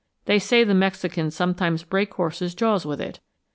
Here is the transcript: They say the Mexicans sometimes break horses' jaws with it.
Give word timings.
They 0.25 0.39
say 0.39 0.63
the 0.63 0.73
Mexicans 0.73 1.35
sometimes 1.35 1.83
break 1.83 2.15
horses' 2.15 2.55
jaws 2.55 2.87
with 2.87 2.99
it. 2.99 3.19